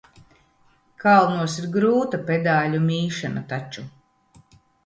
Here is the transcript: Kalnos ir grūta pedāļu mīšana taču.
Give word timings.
Kalnos 1.03 1.59
ir 1.63 1.69
grūta 1.77 2.21
pedāļu 2.31 2.81
mīšana 2.89 3.47
taču. 3.55 3.85